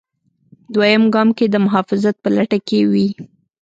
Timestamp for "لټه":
2.35-2.59